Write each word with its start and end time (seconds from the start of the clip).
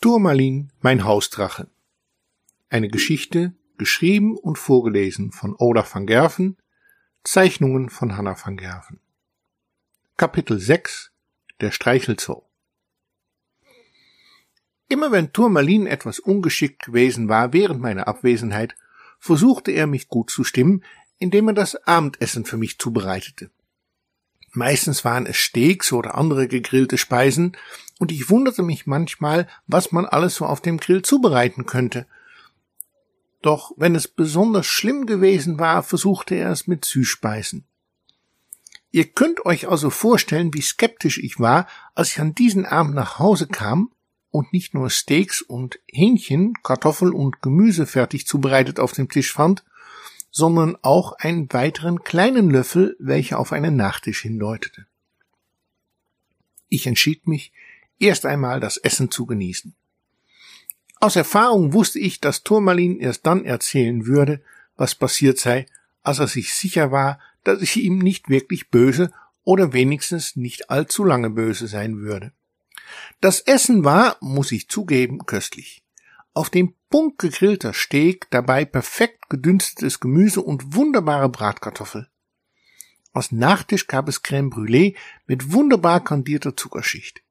Turmalin, 0.00 0.70
mein 0.80 1.02
Hausdrache. 1.02 1.68
Eine 2.70 2.88
Geschichte, 2.88 3.56
geschrieben 3.78 4.36
und 4.36 4.56
vorgelesen 4.56 5.32
von 5.32 5.56
Olaf 5.58 5.92
van 5.92 6.06
Gerven, 6.06 6.56
Zeichnungen 7.24 7.90
von 7.90 8.16
Hanna 8.16 8.36
van 8.40 8.56
Gerven. 8.56 9.00
Kapitel 10.16 10.60
6 10.60 11.10
Der 11.60 11.72
Streichelzoo 11.72 12.44
Immer 14.88 15.10
wenn 15.10 15.32
Turmalin 15.32 15.88
etwas 15.88 16.20
ungeschickt 16.20 16.84
gewesen 16.84 17.28
war 17.28 17.52
während 17.52 17.80
meiner 17.80 18.06
Abwesenheit, 18.06 18.76
versuchte 19.18 19.72
er 19.72 19.88
mich 19.88 20.06
gut 20.06 20.30
zu 20.30 20.44
stimmen, 20.44 20.84
indem 21.18 21.48
er 21.48 21.54
das 21.54 21.74
Abendessen 21.88 22.44
für 22.44 22.56
mich 22.56 22.78
zubereitete. 22.78 23.50
Meistens 24.58 25.04
waren 25.04 25.26
es 25.26 25.36
Steaks 25.36 25.92
oder 25.92 26.16
andere 26.16 26.48
gegrillte 26.48 26.98
Speisen, 26.98 27.56
und 28.00 28.10
ich 28.10 28.28
wunderte 28.28 28.64
mich 28.64 28.88
manchmal, 28.88 29.46
was 29.68 29.92
man 29.92 30.04
alles 30.04 30.34
so 30.34 30.46
auf 30.46 30.60
dem 30.60 30.78
Grill 30.78 31.02
zubereiten 31.02 31.64
könnte. 31.64 32.08
Doch 33.40 33.70
wenn 33.76 33.94
es 33.94 34.08
besonders 34.08 34.66
schlimm 34.66 35.06
gewesen 35.06 35.60
war, 35.60 35.84
versuchte 35.84 36.34
er 36.34 36.50
es 36.50 36.66
mit 36.66 36.84
Süßspeisen. 36.84 37.68
Ihr 38.90 39.04
könnt 39.04 39.46
euch 39.46 39.68
also 39.68 39.90
vorstellen, 39.90 40.52
wie 40.52 40.62
skeptisch 40.62 41.18
ich 41.18 41.38
war, 41.38 41.68
als 41.94 42.08
ich 42.10 42.20
an 42.20 42.34
diesen 42.34 42.66
Abend 42.66 42.96
nach 42.96 43.20
Hause 43.20 43.46
kam 43.46 43.92
und 44.30 44.52
nicht 44.52 44.74
nur 44.74 44.90
Steaks 44.90 45.40
und 45.40 45.78
Hähnchen, 45.86 46.54
Kartoffel 46.64 47.12
und 47.12 47.42
Gemüse 47.42 47.86
fertig 47.86 48.26
zubereitet 48.26 48.80
auf 48.80 48.90
dem 48.90 49.08
Tisch 49.08 49.32
fand, 49.32 49.62
sondern 50.38 50.76
auch 50.82 51.14
einen 51.14 51.52
weiteren 51.52 52.04
kleinen 52.04 52.48
Löffel, 52.48 52.94
welcher 53.00 53.40
auf 53.40 53.52
einen 53.52 53.74
Nachtisch 53.74 54.22
hindeutete. 54.22 54.86
Ich 56.68 56.86
entschied 56.86 57.26
mich, 57.26 57.52
erst 57.98 58.24
einmal 58.24 58.60
das 58.60 58.76
Essen 58.76 59.10
zu 59.10 59.26
genießen. 59.26 59.74
Aus 61.00 61.16
Erfahrung 61.16 61.72
wusste 61.72 61.98
ich, 61.98 62.20
dass 62.20 62.44
Turmalin 62.44 63.00
erst 63.00 63.26
dann 63.26 63.44
erzählen 63.44 64.06
würde, 64.06 64.40
was 64.76 64.94
passiert 64.94 65.40
sei, 65.40 65.66
als 66.04 66.20
er 66.20 66.28
sich 66.28 66.54
sicher 66.54 66.92
war, 66.92 67.18
dass 67.42 67.60
ich 67.60 67.76
ihm 67.76 67.98
nicht 67.98 68.28
wirklich 68.28 68.70
böse 68.70 69.10
oder 69.42 69.72
wenigstens 69.72 70.36
nicht 70.36 70.70
allzu 70.70 71.02
lange 71.02 71.30
böse 71.30 71.66
sein 71.66 71.98
würde. 71.98 72.30
Das 73.20 73.40
Essen 73.40 73.82
war, 73.82 74.18
muss 74.20 74.52
ich 74.52 74.68
zugeben, 74.68 75.26
köstlich. 75.26 75.82
Auf 76.38 76.50
dem 76.50 76.76
Punkt 76.88 77.18
gegrillter 77.18 77.72
Steak, 77.72 78.30
dabei 78.30 78.64
perfekt 78.64 79.28
gedünstetes 79.28 79.98
Gemüse 79.98 80.40
und 80.40 80.76
wunderbare 80.76 81.28
Bratkartoffel. 81.28 82.08
Als 83.12 83.32
Nachtisch 83.32 83.88
gab 83.88 84.08
es 84.08 84.22
Crème 84.22 84.48
Brûlée 84.48 84.94
mit 85.26 85.52
wunderbar 85.52 86.04
kandierter 86.04 86.56
Zuckerschicht. 86.56 87.22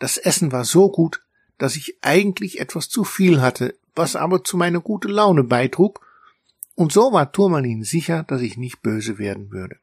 Das 0.00 0.16
Essen 0.16 0.50
war 0.50 0.64
so 0.64 0.90
gut, 0.90 1.22
dass 1.58 1.76
ich 1.76 1.98
eigentlich 2.00 2.58
etwas 2.58 2.88
zu 2.88 3.04
viel 3.04 3.40
hatte, 3.40 3.78
was 3.94 4.16
aber 4.16 4.42
zu 4.42 4.56
meiner 4.56 4.80
gute 4.80 5.06
Laune 5.06 5.44
beitrug, 5.44 6.04
und 6.74 6.90
so 6.90 7.12
war 7.12 7.30
Turmalin 7.30 7.84
sicher, 7.84 8.24
dass 8.24 8.42
ich 8.42 8.56
nicht 8.56 8.82
böse 8.82 9.18
werden 9.18 9.52
würde. 9.52 9.76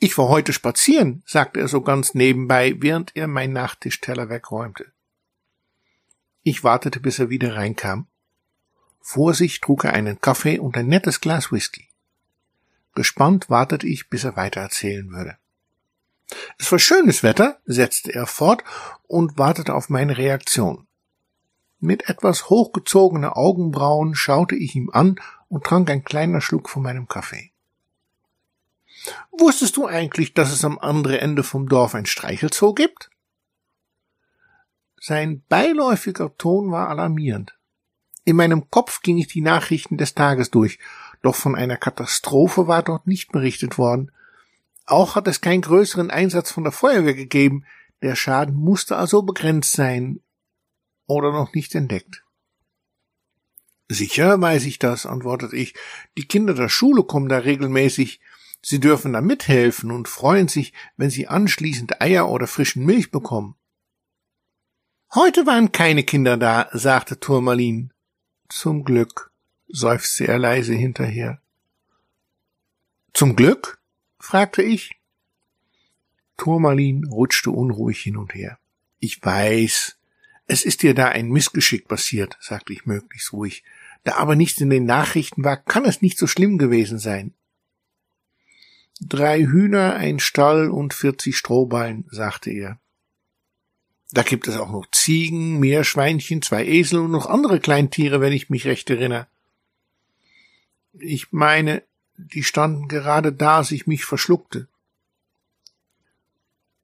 Ich 0.00 0.18
war 0.18 0.26
heute 0.26 0.52
spazieren, 0.52 1.22
sagte 1.26 1.60
er 1.60 1.68
so 1.68 1.80
ganz 1.80 2.14
nebenbei, 2.14 2.74
während 2.80 3.14
er 3.14 3.28
mein 3.28 3.52
Nachtischteller 3.52 4.28
wegräumte. 4.28 4.90
Ich 6.48 6.64
wartete, 6.64 6.98
bis 6.98 7.18
er 7.18 7.28
wieder 7.28 7.56
reinkam. 7.56 8.06
Vor 9.02 9.34
sich 9.34 9.60
trug 9.60 9.84
er 9.84 9.92
einen 9.92 10.18
Kaffee 10.22 10.58
und 10.58 10.78
ein 10.78 10.86
nettes 10.86 11.20
Glas 11.20 11.52
Whisky. 11.52 11.90
Gespannt 12.94 13.50
wartete 13.50 13.86
ich, 13.86 14.08
bis 14.08 14.24
er 14.24 14.34
weitererzählen 14.34 15.10
würde. 15.10 15.36
Es 16.56 16.72
war 16.72 16.78
schönes 16.78 17.22
Wetter, 17.22 17.58
setzte 17.66 18.14
er 18.14 18.26
fort 18.26 18.64
und 19.06 19.36
wartete 19.36 19.74
auf 19.74 19.90
meine 19.90 20.16
Reaktion. 20.16 20.86
Mit 21.80 22.08
etwas 22.08 22.48
hochgezogener 22.48 23.36
Augenbrauen 23.36 24.14
schaute 24.14 24.56
ich 24.56 24.74
ihm 24.74 24.88
an 24.88 25.20
und 25.48 25.64
trank 25.64 25.90
einen 25.90 26.04
kleinen 26.04 26.40
Schluck 26.40 26.70
von 26.70 26.82
meinem 26.82 27.08
Kaffee. 27.08 27.52
Wusstest 29.32 29.76
du 29.76 29.86
eigentlich, 29.86 30.32
dass 30.32 30.50
es 30.50 30.64
am 30.64 30.78
anderen 30.78 31.18
Ende 31.18 31.42
vom 31.42 31.68
Dorf 31.68 31.94
ein 31.94 32.06
Streichelzoo 32.06 32.72
gibt? 32.72 33.10
Sein 35.00 35.42
beiläufiger 35.48 36.36
Ton 36.36 36.70
war 36.70 36.88
alarmierend. 36.88 37.58
In 38.24 38.36
meinem 38.36 38.70
Kopf 38.70 39.00
ging 39.02 39.18
ich 39.18 39.28
die 39.28 39.40
Nachrichten 39.40 39.96
des 39.96 40.14
Tages 40.14 40.50
durch, 40.50 40.78
doch 41.22 41.34
von 41.34 41.54
einer 41.54 41.76
Katastrophe 41.76 42.66
war 42.66 42.82
dort 42.82 43.06
nicht 43.06 43.32
berichtet 43.32 43.78
worden. 43.78 44.12
Auch 44.86 45.14
hat 45.14 45.28
es 45.28 45.40
keinen 45.40 45.62
größeren 45.62 46.10
Einsatz 46.10 46.50
von 46.50 46.64
der 46.64 46.72
Feuerwehr 46.72 47.14
gegeben, 47.14 47.64
der 48.02 48.16
Schaden 48.16 48.54
musste 48.54 48.96
also 48.96 49.22
begrenzt 49.22 49.72
sein 49.72 50.20
oder 51.06 51.32
noch 51.32 51.52
nicht 51.54 51.74
entdeckt. 51.74 52.24
Sicher 53.88 54.40
weiß 54.40 54.66
ich 54.66 54.78
das, 54.78 55.06
antwortete 55.06 55.56
ich. 55.56 55.74
Die 56.16 56.28
Kinder 56.28 56.54
der 56.54 56.68
Schule 56.68 57.04
kommen 57.04 57.28
da 57.28 57.38
regelmäßig. 57.38 58.20
Sie 58.60 58.80
dürfen 58.80 59.14
da 59.14 59.20
mithelfen 59.20 59.90
und 59.90 60.08
freuen 60.08 60.48
sich, 60.48 60.74
wenn 60.96 61.10
sie 61.10 61.28
anschließend 61.28 62.02
Eier 62.02 62.28
oder 62.28 62.46
frischen 62.46 62.84
Milch 62.84 63.10
bekommen. 63.10 63.54
Heute 65.20 65.46
waren 65.46 65.72
keine 65.72 66.04
Kinder 66.04 66.36
da, 66.36 66.68
sagte 66.72 67.18
Turmalin. 67.18 67.92
Zum 68.48 68.84
Glück, 68.84 69.32
seufzte 69.66 70.28
er 70.28 70.38
leise 70.38 70.74
hinterher. 70.74 71.42
Zum 73.14 73.34
Glück? 73.34 73.80
fragte 74.20 74.62
ich. 74.62 74.92
Turmalin 76.36 77.02
rutschte 77.02 77.50
unruhig 77.50 78.00
hin 78.00 78.16
und 78.16 78.32
her. 78.32 78.60
Ich 79.00 79.20
weiß. 79.20 79.98
Es 80.46 80.64
ist 80.64 80.84
dir 80.84 80.94
da 80.94 81.08
ein 81.08 81.30
Missgeschick 81.30 81.88
passiert, 81.88 82.38
sagte 82.40 82.72
ich 82.72 82.86
möglichst 82.86 83.32
ruhig. 83.32 83.64
Da 84.04 84.18
aber 84.18 84.36
nichts 84.36 84.60
in 84.60 84.70
den 84.70 84.84
Nachrichten 84.84 85.42
war, 85.42 85.56
kann 85.56 85.84
es 85.84 86.00
nicht 86.00 86.16
so 86.16 86.28
schlimm 86.28 86.58
gewesen 86.58 87.00
sein. 87.00 87.34
Drei 89.00 89.40
Hühner, 89.40 89.96
ein 89.96 90.20
Stall 90.20 90.70
und 90.70 90.94
vierzig 90.94 91.36
Strohballen, 91.36 92.06
sagte 92.08 92.50
er. 92.52 92.78
Da 94.10 94.22
gibt 94.22 94.48
es 94.48 94.56
auch 94.56 94.70
noch 94.70 94.90
Ziegen, 94.90 95.58
Meerschweinchen, 95.58 96.40
zwei 96.42 96.64
Esel 96.64 97.00
und 97.00 97.10
noch 97.10 97.26
andere 97.26 97.60
Kleintiere, 97.60 98.20
wenn 98.20 98.32
ich 98.32 98.48
mich 98.48 98.66
recht 98.66 98.88
erinnere. 98.88 99.26
Ich 100.94 101.32
meine, 101.32 101.82
die 102.16 102.42
standen 102.42 102.88
gerade 102.88 103.32
da, 103.32 103.58
als 103.58 103.70
ich 103.70 103.86
mich 103.86 104.04
verschluckte. 104.04 104.66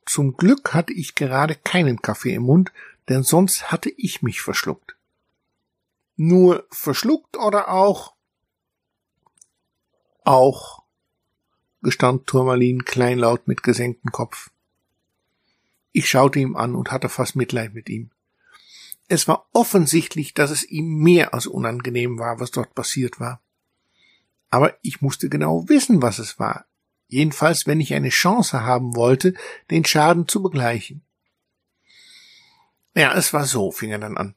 Zum 0.06 0.36
Glück 0.36 0.74
hatte 0.74 0.92
ich 0.92 1.14
gerade 1.14 1.54
keinen 1.54 2.02
Kaffee 2.02 2.34
im 2.34 2.42
Mund, 2.42 2.72
denn 3.08 3.22
sonst 3.22 3.72
hatte 3.72 3.90
ich 3.90 4.22
mich 4.22 4.42
verschluckt. 4.42 4.96
Nur 6.16 6.66
verschluckt 6.70 7.36
oder 7.36 7.70
auch? 7.70 8.14
Auch, 10.22 10.82
gestand 11.82 12.26
Turmalin 12.26 12.84
kleinlaut 12.84 13.48
mit 13.48 13.62
gesenktem 13.62 14.12
Kopf. 14.12 14.50
Ich 15.96 16.08
schaute 16.08 16.40
ihm 16.40 16.56
an 16.56 16.74
und 16.74 16.90
hatte 16.90 17.08
fast 17.08 17.36
Mitleid 17.36 17.72
mit 17.72 17.88
ihm. 17.88 18.10
Es 19.06 19.28
war 19.28 19.48
offensichtlich, 19.52 20.34
dass 20.34 20.50
es 20.50 20.68
ihm 20.68 20.96
mehr 20.96 21.32
als 21.32 21.46
unangenehm 21.46 22.18
war, 22.18 22.40
was 22.40 22.50
dort 22.50 22.74
passiert 22.74 23.20
war. 23.20 23.40
Aber 24.50 24.76
ich 24.82 25.02
musste 25.02 25.28
genau 25.28 25.68
wissen, 25.68 26.02
was 26.02 26.18
es 26.18 26.40
war. 26.40 26.66
Jedenfalls, 27.06 27.68
wenn 27.68 27.80
ich 27.80 27.94
eine 27.94 28.08
Chance 28.08 28.64
haben 28.64 28.96
wollte, 28.96 29.34
den 29.70 29.84
Schaden 29.84 30.26
zu 30.26 30.42
begleichen. 30.42 31.02
Ja, 32.96 33.14
es 33.14 33.32
war 33.32 33.44
so, 33.44 33.70
fing 33.70 33.92
er 33.92 33.98
dann 33.98 34.16
an. 34.16 34.34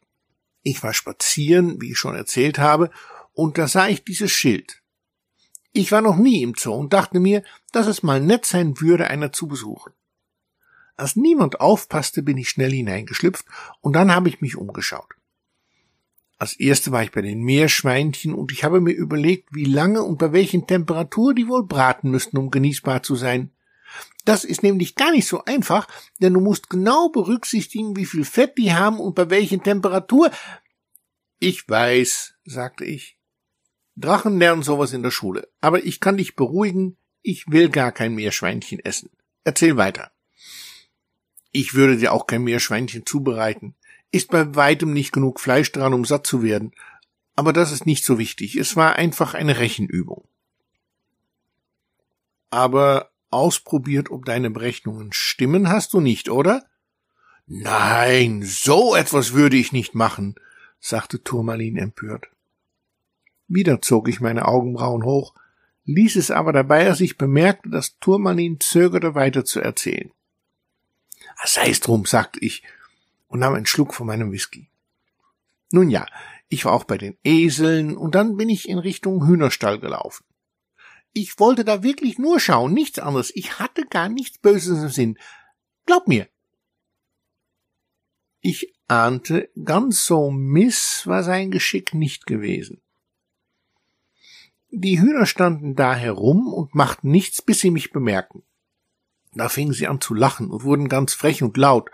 Ich 0.62 0.84
war 0.84 0.94
spazieren, 0.94 1.82
wie 1.82 1.94
ich 1.94 1.98
schon 1.98 2.16
erzählt 2.16 2.60
habe, 2.60 2.92
und 3.34 3.58
da 3.58 3.68
sah 3.68 3.88
ich 3.88 4.04
dieses 4.04 4.32
Schild. 4.32 4.84
Ich 5.74 5.92
war 5.92 6.02
noch 6.02 6.18
nie 6.18 6.44
im 6.44 6.54
Zoo 6.56 6.74
und 6.74 6.94
dachte 6.94 7.20
mir, 7.20 7.42
dass 7.72 7.88
es 7.88 8.04
mal 8.04 8.22
nett 8.22 8.46
sein 8.46 8.80
würde, 8.80 9.08
einer 9.08 9.32
zu 9.32 9.48
besuchen. 9.48 9.94
Als 10.98 11.16
niemand 11.16 11.62
aufpasste, 11.62 12.24
bin 12.24 12.38
ich 12.38 12.50
schnell 12.50 12.72
hineingeschlüpft 12.72 13.46
und 13.82 13.94
dann 13.94 14.14
habe 14.14 14.30
ich 14.30 14.42
mich 14.42 14.58
umgeschaut. 14.58 15.14
Als 16.40 16.60
erste 16.60 16.92
war 16.92 17.04
ich 17.04 17.12
bei 17.12 17.22
den 17.22 17.42
Meerschweinchen 17.42 18.34
und 18.34 18.52
ich 18.52 18.64
habe 18.64 18.82
mir 18.82 18.94
überlegt, 18.94 19.50
wie 19.54 19.66
lange 19.66 20.04
und 20.04 20.18
bei 20.18 20.34
welchen 20.34 20.68
Temperatur 20.68 21.34
die 21.34 21.48
wohl 21.48 21.66
braten 21.66 22.12
müssten, 22.12 22.38
um 22.38 22.52
genießbar 22.52 23.04
zu 23.04 23.16
sein. 23.16 23.52
Das 24.26 24.44
ist 24.44 24.62
nämlich 24.62 24.96
gar 24.96 25.12
nicht 25.12 25.28
so 25.28 25.46
einfach, 25.46 25.88
denn 26.20 26.34
du 26.34 26.42
musst 26.42 26.70
genau 26.70 27.10
berücksichtigen, 27.10 27.96
wie 27.96 28.06
viel 28.06 28.26
Fett 28.26 28.58
die 28.58 28.74
haben 28.74 29.00
und 29.00 29.16
bei 29.16 29.30
welchen 29.30 29.64
Temperatur. 29.64 30.32
Ich 31.40 31.68
weiß, 31.70 32.36
sagte 32.46 32.86
ich. 32.86 33.18
Drachen 33.96 34.38
lernen 34.38 34.64
sowas 34.64 34.94
in 34.94 35.02
der 35.02 35.12
Schule, 35.12 35.48
aber 35.60 35.84
ich 35.86 36.00
kann 36.00 36.18
dich 36.18 36.36
beruhigen, 36.36 36.98
ich 37.22 37.48
will 37.48 37.70
gar 37.70 37.92
kein 37.92 38.14
Meerschweinchen 38.14 38.80
essen. 38.80 39.10
Erzähl 39.44 39.78
weiter. 39.78 40.12
Ich 41.58 41.74
würde 41.74 41.98
dir 41.98 42.14
auch 42.14 42.28
kein 42.28 42.44
Meerschweinchen 42.44 43.08
zubereiten. 43.08 43.74
Ist 44.12 44.30
bei 44.30 44.56
weitem 44.56 44.94
nicht 44.94 45.12
genug 45.12 45.40
Fleisch 45.40 45.72
dran, 45.72 45.92
um 45.92 46.06
satt 46.06 46.28
zu 46.28 46.44
werden. 46.44 46.72
Aber 47.36 47.52
das 47.52 47.72
ist 47.72 47.88
nicht 47.88 48.06
so 48.06 48.20
wichtig. 48.20 48.56
Es 48.58 48.76
war 48.76 48.96
einfach 48.96 49.34
eine 49.34 49.58
Rechenübung. 49.58 50.28
Aber 52.52 53.10
ausprobiert, 53.32 54.12
ob 54.12 54.26
deine 54.26 54.52
Berechnungen 54.52 55.14
stimmen, 55.14 55.68
hast 55.68 55.94
du 55.94 56.00
nicht, 56.00 56.30
oder? 56.30 56.64
Nein, 57.48 58.44
so 58.44 58.96
etwas 58.96 59.34
würde 59.34 59.58
ich 59.58 59.72
nicht 59.72 59.96
machen, 59.96 60.36
sagte 60.80 61.24
Turmalin 61.24 61.76
empört. 61.76 62.28
Wieder 63.48 63.82
zog 63.82 64.10
ich 64.10 64.22
meine 64.22 64.48
Augenbrauen 64.48 65.04
hoch, 65.04 65.34
ließ 65.86 66.18
es 66.18 66.30
aber 66.30 66.54
dabei, 66.54 66.88
als 66.88 67.02
ich 67.02 67.18
bemerkte, 67.18 67.70
dass 67.70 67.98
Turmalin 67.98 68.60
zögerte, 68.60 69.16
weiter 69.16 69.44
zu 69.44 69.60
erzählen. 69.60 70.12
Ah, 71.38 71.48
Sei's 71.48 71.80
drum, 71.80 72.06
sagte 72.06 72.40
ich 72.40 72.64
und 73.28 73.40
nahm 73.40 73.54
einen 73.54 73.66
Schluck 73.66 73.94
von 73.94 74.08
meinem 74.08 74.32
Whisky. 74.32 74.70
Nun 75.72 75.90
ja, 75.90 76.06
ich 76.50 76.66
war 76.66 76.74
auch 76.74 76.86
bei 76.86 76.98
den 76.98 77.18
Eseln 77.24 77.98
und 77.98 78.16
dann 78.16 78.38
bin 78.38 78.50
ich 78.50 78.70
in 78.70 78.80
Richtung 78.80 79.26
Hühnerstall 79.28 79.80
gelaufen. 79.80 80.26
Ich 81.14 81.40
wollte 81.40 81.66
da 81.66 81.84
wirklich 81.84 82.20
nur 82.20 82.40
schauen, 82.40 82.74
nichts 82.74 83.00
anderes. 83.00 83.32
Ich 83.36 83.60
hatte 83.60 83.86
gar 83.86 84.08
nichts 84.08 84.38
Böses 84.38 84.82
im 84.84 84.90
Sinn. 84.90 85.20
Glaub 85.86 86.08
mir. 86.08 86.28
Ich 88.40 88.74
ahnte, 88.88 89.50
ganz 89.64 90.06
so 90.06 90.32
miss 90.32 91.06
war 91.06 91.24
sein 91.24 91.52
Geschick 91.52 91.94
nicht 91.94 92.28
gewesen. 92.28 92.82
Die 94.70 95.00
Hühner 95.00 95.26
standen 95.26 95.76
da 95.76 95.96
herum 95.96 96.54
und 96.54 96.76
machten 96.76 97.10
nichts, 97.10 97.42
bis 97.42 97.60
sie 97.60 97.72
mich 97.72 97.92
bemerkten. 97.92 98.44
Da 99.34 99.50
fingen 99.50 99.74
sie 99.74 99.88
an 99.88 100.02
zu 100.02 100.14
lachen 100.14 100.50
und 100.50 100.64
wurden 100.64 100.90
ganz 100.90 101.14
frech 101.14 101.44
und 101.44 101.58
laut. 101.58 101.90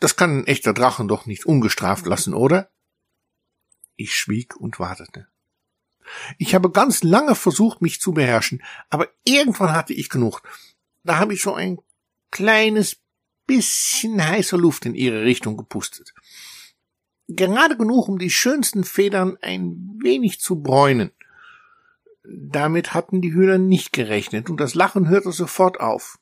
Das 0.00 0.16
kann 0.16 0.38
ein 0.38 0.46
echter 0.46 0.74
Drachen 0.74 1.08
doch 1.08 1.26
nicht 1.26 1.46
ungestraft 1.46 2.06
lassen, 2.06 2.34
oder? 2.34 2.68
Ich 3.96 4.14
schwieg 4.14 4.56
und 4.56 4.78
wartete. 4.78 5.26
Ich 6.38 6.54
habe 6.54 6.70
ganz 6.70 7.02
lange 7.02 7.34
versucht, 7.34 7.82
mich 7.82 8.00
zu 8.00 8.12
beherrschen, 8.12 8.62
aber 8.90 9.08
irgendwann 9.24 9.72
hatte 9.72 9.92
ich 9.92 10.08
genug. 10.08 10.42
Da 11.02 11.18
habe 11.18 11.34
ich 11.34 11.42
so 11.42 11.54
ein 11.54 11.78
kleines 12.30 12.98
bisschen 13.46 14.24
heißer 14.24 14.58
Luft 14.58 14.86
in 14.86 14.94
ihre 14.94 15.22
Richtung 15.22 15.56
gepustet. 15.56 16.14
Gerade 17.28 17.76
genug, 17.76 18.08
um 18.08 18.18
die 18.18 18.30
schönsten 18.30 18.84
Federn 18.84 19.36
ein 19.40 19.98
wenig 20.02 20.40
zu 20.40 20.62
bräunen. 20.62 21.10
Damit 22.22 22.94
hatten 22.94 23.20
die 23.20 23.32
Hühner 23.32 23.58
nicht 23.58 23.92
gerechnet 23.92 24.50
und 24.50 24.60
das 24.60 24.74
Lachen 24.74 25.08
hörte 25.08 25.32
sofort 25.32 25.80
auf. 25.80 26.18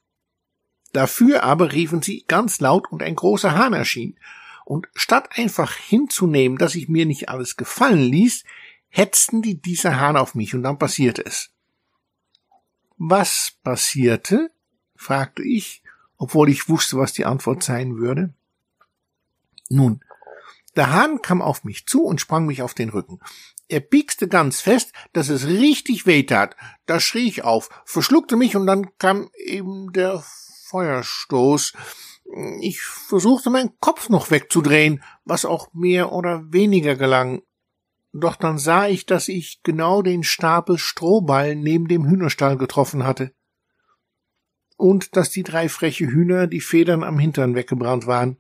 Dafür 0.95 1.43
aber 1.43 1.73
riefen 1.73 2.03
sie 2.03 2.25
ganz 2.29 2.61
laut 2.61 2.91
und 2.93 3.03
ein 3.03 3.17
großer 3.17 3.57
Hahn 3.57 3.73
erschien. 3.73 4.17
Und 4.65 4.87
statt 4.95 5.29
einfach 5.37 5.75
hinzunehmen, 5.75 6.57
dass 6.57 6.77
ich 6.77 6.89
mir 6.89 7.05
nicht 7.05 7.29
alles 7.29 7.57
gefallen 7.57 7.99
ließ, 7.99 8.45
hetzten 8.91 9.43
die 9.43 9.61
dieser 9.61 9.99
Hahn 9.99 10.17
auf 10.17 10.37
mich 10.37 10.55
und 10.55 10.63
dann 10.63 10.79
passierte 10.79 11.27
es. 11.27 11.51
Was 12.97 13.55
passierte? 13.65 14.53
fragte 14.95 15.43
ich, 15.43 15.83
obwohl 16.17 16.49
ich 16.49 16.69
wusste, 16.69 16.97
was 16.97 17.13
die 17.13 17.25
Antwort 17.25 17.65
sein 17.65 17.97
würde. 17.97 18.33
Nun, 19.69 20.01
der 20.77 20.93
Hahn 20.93 21.23
kam 21.23 21.43
auf 21.43 21.65
mich 21.65 21.87
zu 21.87 22.05
und 22.05 22.21
sprang 22.21 22.47
mich 22.47 22.63
auf 22.63 22.73
den 22.73 22.91
Rücken. 22.91 23.19
Er 23.67 23.81
piekste 23.81 24.29
ganz 24.29 24.61
fest, 24.61 24.93
dass 25.13 25.29
es 25.29 25.45
richtig 25.49 26.07
weh 26.07 26.23
tat. 26.23 26.55
Da 26.87 27.01
schrie 27.01 27.27
ich 27.27 27.43
auf, 27.43 27.69
verschluckte 27.85 28.37
mich 28.37 28.55
und 28.55 28.69
dann 28.69 28.97
kam 28.99 29.29
eben 29.37 29.93
der 29.93 30.23
Feuerstoß. 30.75 31.73
Ich 32.61 32.83
versuchte 32.83 33.49
meinen 33.49 33.79
Kopf 33.79 34.09
noch 34.09 34.33
wegzudrehen, 34.33 35.05
was 35.25 35.45
auch 35.45 35.73
mehr 35.73 36.11
oder 36.11 36.53
weniger 36.53 36.97
gelang. 36.97 37.43
Doch 38.13 38.35
dann 38.35 38.59
sah 38.59 38.89
ich, 38.89 39.07
dass 39.07 39.29
ich 39.29 39.63
genau 39.63 40.03
den 40.03 40.25
Stapel 40.25 40.77
Strohballen 40.77 41.61
neben 41.61 41.87
dem 41.87 42.05
Hühnerstall 42.09 42.59
getroffen 42.59 43.05
hatte. 43.05 43.33
Und 44.77 45.15
dass 45.15 45.31
die 45.31 45.45
drei 45.45 45.69
freche 45.69 46.07
Hühner 46.07 46.49
die 46.49 46.61
Federn 46.61 47.05
am 47.05 47.21
Hintern 47.21 47.55
weggebrannt 47.55 48.09
waren. 48.09 48.39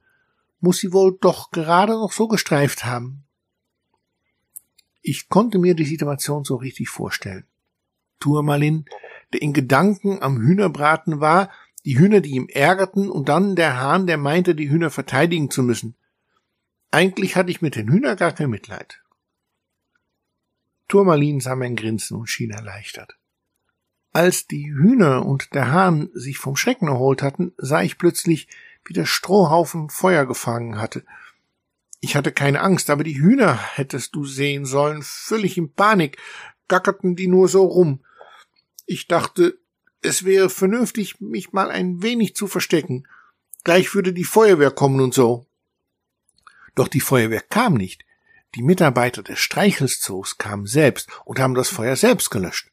Muss 0.58 0.78
sie 0.78 0.92
wohl 0.92 1.16
doch 1.20 1.52
gerade 1.52 1.92
noch 1.92 2.10
so 2.10 2.26
gestreift 2.26 2.84
haben. 2.84 3.22
Ich 5.02 5.28
konnte 5.28 5.60
mir 5.60 5.76
die 5.76 5.84
Situation 5.84 6.42
so 6.42 6.56
richtig 6.56 6.88
vorstellen. 6.88 7.46
Turmalin, 8.18 8.86
der 9.32 9.40
in 9.40 9.52
Gedanken 9.52 10.20
am 10.20 10.40
Hühnerbraten 10.40 11.20
war, 11.20 11.50
die 11.84 11.98
Hühner, 11.98 12.20
die 12.20 12.30
ihm 12.30 12.48
ärgerten, 12.48 13.10
und 13.10 13.28
dann 13.28 13.56
der 13.56 13.80
Hahn, 13.80 14.06
der 14.06 14.16
meinte, 14.16 14.54
die 14.54 14.70
Hühner 14.70 14.90
verteidigen 14.90 15.50
zu 15.50 15.62
müssen. 15.62 15.96
Eigentlich 16.90 17.36
hatte 17.36 17.50
ich 17.50 17.62
mit 17.62 17.76
den 17.76 17.88
Hühnern 17.88 18.16
gar 18.16 18.32
kein 18.32 18.50
Mitleid. 18.50 19.02
Turmalin 20.88 21.40
sah 21.40 21.56
mein 21.56 21.76
Grinsen 21.76 22.16
und 22.16 22.28
schien 22.28 22.50
erleichtert. 22.50 23.16
Als 24.12 24.46
die 24.46 24.72
Hühner 24.72 25.26
und 25.26 25.54
der 25.54 25.72
Hahn 25.72 26.10
sich 26.14 26.38
vom 26.38 26.56
Schrecken 26.56 26.88
erholt 26.88 27.22
hatten, 27.22 27.52
sah 27.56 27.82
ich 27.82 27.98
plötzlich, 27.98 28.48
wie 28.84 28.92
der 28.92 29.06
Strohhaufen 29.06 29.88
Feuer 29.88 30.24
gefangen 30.26 30.78
hatte 30.80 31.04
ich 32.04 32.16
hatte 32.16 32.32
keine 32.32 32.60
Angst, 32.60 32.90
aber 32.90 33.02
die 33.02 33.18
Hühner 33.18 33.58
hättest 33.76 34.14
du 34.14 34.26
sehen 34.26 34.66
sollen, 34.66 35.00
völlig 35.02 35.56
in 35.56 35.72
Panik, 35.72 36.18
gackerten 36.68 37.16
die 37.16 37.28
nur 37.28 37.48
so 37.48 37.64
rum. 37.64 38.04
Ich 38.84 39.08
dachte, 39.08 39.58
es 40.04 40.24
wäre 40.24 40.50
vernünftig, 40.50 41.20
mich 41.20 41.52
mal 41.52 41.70
ein 41.70 42.02
wenig 42.02 42.34
zu 42.34 42.46
verstecken. 42.46 43.06
Gleich 43.64 43.94
würde 43.94 44.12
die 44.12 44.24
Feuerwehr 44.24 44.70
kommen 44.70 45.00
und 45.00 45.14
so. 45.14 45.46
Doch 46.74 46.88
die 46.88 47.00
Feuerwehr 47.00 47.40
kam 47.40 47.74
nicht. 47.74 48.04
Die 48.54 48.62
Mitarbeiter 48.62 49.22
des 49.22 49.40
Streichelszoos 49.40 50.38
kamen 50.38 50.66
selbst 50.66 51.08
und 51.24 51.40
haben 51.40 51.54
das 51.54 51.68
Feuer 51.68 51.96
selbst 51.96 52.30
gelöscht. 52.30 52.70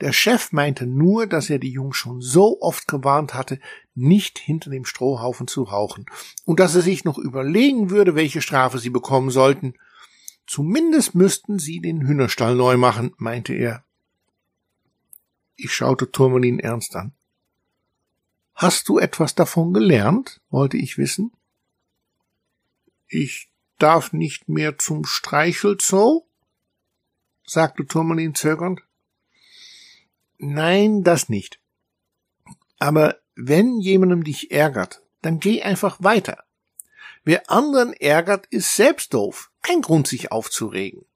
Der 0.00 0.12
Chef 0.12 0.50
meinte 0.50 0.86
nur, 0.86 1.26
dass 1.26 1.50
er 1.50 1.60
die 1.60 1.70
Jungs 1.70 1.96
schon 1.96 2.20
so 2.20 2.60
oft 2.60 2.88
gewarnt 2.88 3.34
hatte, 3.34 3.60
nicht 3.94 4.38
hinter 4.38 4.70
dem 4.70 4.84
Strohhaufen 4.84 5.46
zu 5.46 5.62
rauchen, 5.62 6.06
und 6.44 6.58
dass 6.58 6.74
er 6.74 6.82
sich 6.82 7.04
noch 7.04 7.16
überlegen 7.16 7.90
würde, 7.90 8.16
welche 8.16 8.42
Strafe 8.42 8.78
sie 8.78 8.90
bekommen 8.90 9.30
sollten. 9.30 9.74
Zumindest 10.46 11.14
müssten 11.14 11.60
sie 11.60 11.80
den 11.80 12.06
Hühnerstall 12.06 12.56
neu 12.56 12.76
machen, 12.76 13.14
meinte 13.18 13.54
er. 13.54 13.83
Ich 15.56 15.72
schaute 15.72 16.10
Turmalin 16.10 16.58
ernst 16.58 16.96
an. 16.96 17.12
Hast 18.54 18.88
du 18.88 18.98
etwas 18.98 19.34
davon 19.34 19.72
gelernt? 19.72 20.40
wollte 20.50 20.76
ich 20.76 20.98
wissen. 20.98 21.32
Ich 23.06 23.50
darf 23.78 24.12
nicht 24.12 24.48
mehr 24.48 24.78
zum 24.78 25.04
Streichelzoo? 25.04 26.26
sagte 27.46 27.86
Turmalin 27.86 28.34
zögernd. 28.34 28.82
Nein, 30.38 31.04
das 31.04 31.28
nicht. 31.28 31.60
Aber 32.78 33.18
wenn 33.34 33.80
jemandem 33.80 34.24
dich 34.24 34.50
ärgert, 34.50 35.02
dann 35.22 35.40
geh 35.40 35.62
einfach 35.62 36.02
weiter. 36.02 36.44
Wer 37.24 37.50
anderen 37.50 37.92
ärgert, 37.94 38.46
ist 38.46 38.74
selbst 38.74 39.14
doof. 39.14 39.50
Kein 39.62 39.80
Grund, 39.80 40.06
sich 40.06 40.30
aufzuregen. 40.30 41.06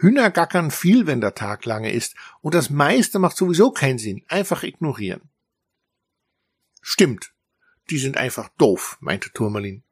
Hühner 0.00 0.30
gackern 0.30 0.70
viel, 0.70 1.06
wenn 1.06 1.20
der 1.20 1.34
Tag 1.34 1.66
lange 1.66 1.92
ist, 1.92 2.14
und 2.40 2.54
das 2.54 2.70
meiste 2.70 3.18
macht 3.18 3.36
sowieso 3.36 3.70
keinen 3.70 3.98
Sinn. 3.98 4.22
Einfach 4.28 4.62
ignorieren. 4.62 5.28
Stimmt. 6.80 7.34
Die 7.90 7.98
sind 7.98 8.16
einfach 8.16 8.48
doof, 8.56 8.96
meinte 9.00 9.30
Turmalin. 9.32 9.82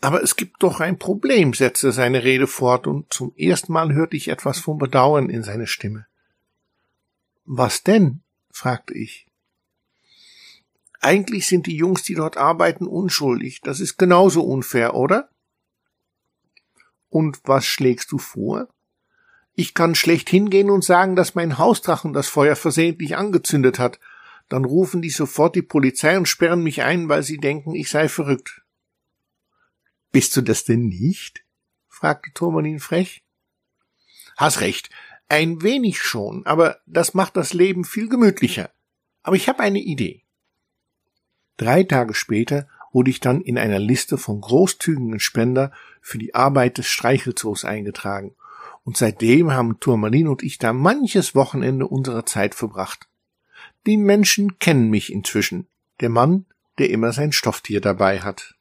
Aber 0.00 0.22
es 0.22 0.36
gibt 0.36 0.62
doch 0.62 0.80
ein 0.80 0.98
Problem, 0.98 1.54
setzte 1.54 1.90
seine 1.90 2.22
Rede 2.22 2.46
fort, 2.46 2.86
und 2.86 3.12
zum 3.12 3.34
ersten 3.36 3.72
Mal 3.72 3.94
hörte 3.94 4.16
ich 4.16 4.28
etwas 4.28 4.58
von 4.58 4.78
Bedauern 4.78 5.30
in 5.30 5.42
seine 5.42 5.66
Stimme. 5.66 6.06
Was 7.46 7.82
denn? 7.82 8.20
fragte 8.50 8.94
ich. 8.94 9.26
Eigentlich 11.00 11.46
sind 11.46 11.66
die 11.66 11.76
Jungs, 11.76 12.02
die 12.02 12.14
dort 12.14 12.36
arbeiten, 12.36 12.86
unschuldig. 12.86 13.60
Das 13.62 13.80
ist 13.80 13.96
genauso 13.96 14.42
unfair, 14.42 14.94
oder? 14.94 15.30
Und 17.08 17.40
was 17.44 17.66
schlägst 17.66 18.12
du 18.12 18.18
vor? 18.18 18.68
Ich 19.54 19.74
kann 19.74 19.94
schlecht 19.94 20.30
hingehen 20.30 20.70
und 20.70 20.84
sagen, 20.84 21.16
dass 21.16 21.34
mein 21.34 21.58
Hausdrachen 21.58 22.12
das 22.12 22.28
Feuer 22.28 22.54
versehentlich 22.54 23.16
angezündet 23.16 23.78
hat. 23.78 23.98
Dann 24.48 24.64
rufen 24.64 25.02
die 25.02 25.10
sofort 25.10 25.56
die 25.56 25.62
Polizei 25.62 26.16
und 26.16 26.28
sperren 26.28 26.62
mich 26.62 26.82
ein, 26.82 27.08
weil 27.08 27.22
sie 27.22 27.38
denken, 27.38 27.74
ich 27.74 27.90
sei 27.90 28.08
verrückt. 28.08 28.62
Bist 30.12 30.36
du 30.36 30.42
das 30.42 30.64
denn 30.64 30.86
nicht? 30.86 31.44
fragte 31.88 32.30
Turmanin 32.32 32.78
frech. 32.78 33.24
Hast 34.36 34.60
recht. 34.60 34.90
Ein 35.28 35.62
wenig 35.62 36.00
schon, 36.00 36.46
aber 36.46 36.78
das 36.86 37.12
macht 37.12 37.36
das 37.36 37.52
Leben 37.52 37.84
viel 37.84 38.08
gemütlicher. 38.08 38.70
Aber 39.22 39.36
ich 39.36 39.48
habe 39.48 39.60
eine 39.60 39.80
Idee. 39.80 40.22
Drei 41.56 41.82
Tage 41.82 42.14
später 42.14 42.68
wurde 42.92 43.10
ich 43.10 43.20
dann 43.20 43.40
in 43.40 43.58
einer 43.58 43.78
Liste 43.78 44.18
von 44.18 44.40
großzügigen 44.40 45.20
Spender 45.20 45.72
für 46.00 46.18
die 46.18 46.34
Arbeit 46.34 46.78
des 46.78 46.86
Streichelzoos 46.86 47.64
eingetragen. 47.64 48.34
Und 48.84 48.96
seitdem 48.96 49.52
haben 49.52 49.80
Turmalin 49.80 50.28
und 50.28 50.42
ich 50.42 50.58
da 50.58 50.72
manches 50.72 51.34
Wochenende 51.34 51.86
unserer 51.86 52.24
Zeit 52.24 52.54
verbracht. 52.54 53.08
Die 53.86 53.96
Menschen 53.96 54.58
kennen 54.58 54.90
mich 54.90 55.12
inzwischen. 55.12 55.66
Der 56.00 56.08
Mann, 56.08 56.46
der 56.78 56.90
immer 56.90 57.12
sein 57.12 57.32
Stofftier 57.32 57.80
dabei 57.80 58.20
hat. 58.20 58.57